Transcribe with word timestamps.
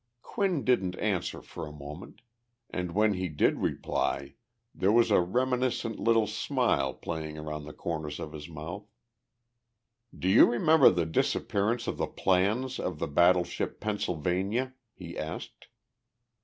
Quinn 0.23 0.63
didn't 0.65 0.97
answer 0.97 1.43
for 1.43 1.67
a 1.67 1.71
moment, 1.71 2.21
and 2.71 2.93
when 2.95 3.13
he 3.13 3.27
did 3.29 3.59
reply 3.59 4.33
there 4.73 4.91
was 4.91 5.11
a 5.11 5.19
reminiscent 5.21 5.99
little 5.99 6.25
smile 6.25 6.91
playing 6.91 7.37
around 7.37 7.65
the 7.65 7.71
corners 7.73 8.19
of 8.19 8.33
his 8.33 8.49
mouth. 8.49 8.87
"Do 10.17 10.27
you 10.27 10.47
remember 10.49 10.89
the 10.89 11.05
disappearance 11.05 11.85
of 11.85 11.97
the 11.97 12.07
plans 12.07 12.79
of 12.79 12.97
the 12.97 13.07
battleship 13.07 13.79
Pennsylvania?" 13.79 14.73
he 14.91 15.15
asked. 15.15 15.67